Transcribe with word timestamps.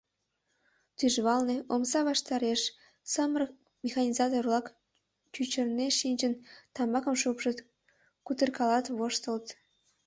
Тӱжвалне, 0.97 1.57
омса 1.73 1.99
ваштареш, 2.07 2.61
самырык 3.13 3.51
механизатор-влак 3.83 4.65
чӱчырнен 5.33 5.91
шинчын, 5.99 6.33
тамакым 6.75 7.15
шупшыт, 7.21 7.57
кутыркалат, 8.25 8.85
воштылыт. 8.97 9.47